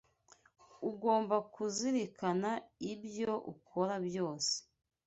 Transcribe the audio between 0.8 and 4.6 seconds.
Ugomba kuzirikana ibyo ukora byose